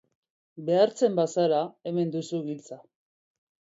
Behartzen 0.69 1.19
bazara, 1.19 1.59
hemen 1.91 2.15
duzu 2.17 2.43
giltza. 2.49 2.83